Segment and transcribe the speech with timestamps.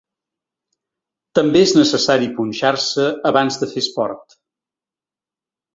[1.39, 4.41] També és necessari punxar-se abans de fer esport.